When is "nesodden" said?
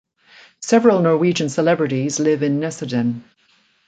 2.59-3.23